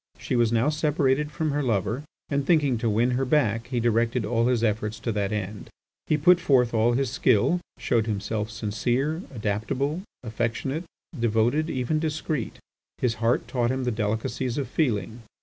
She 0.17 0.35
was 0.35 0.51
now 0.51 0.69
separated 0.69 1.31
from 1.31 1.51
her 1.51 1.61
lover, 1.61 2.01
and, 2.27 2.43
thinking 2.43 2.79
to 2.79 2.89
win 2.89 3.11
her 3.11 3.23
back, 3.23 3.67
he 3.67 3.79
directed 3.79 4.25
all 4.25 4.47
his 4.47 4.63
efforts 4.63 4.99
to 5.01 5.11
that 5.11 5.31
end. 5.31 5.69
He 6.07 6.17
put 6.17 6.39
forth 6.39 6.73
all 6.73 6.93
his 6.93 7.11
skill, 7.11 7.59
showed 7.77 8.07
himself 8.07 8.49
sincere, 8.49 9.21
adaptable, 9.31 10.01
affectionate, 10.23 10.85
devoted, 11.19 11.69
even 11.69 11.99
discreet; 11.99 12.57
his 12.97 13.13
heart 13.21 13.47
taught 13.47 13.69
him 13.69 13.83
the 13.83 13.91
delicacies 13.91 14.57
of 14.57 14.67
feeling. 14.67 15.21